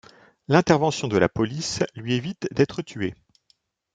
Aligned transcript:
L'intervention 0.47 1.07
de 1.07 1.15
la 1.19 1.29
police 1.29 1.83
lui 1.93 2.15
évite 2.15 2.51
d'être 2.55 2.81
tué. 2.81 3.13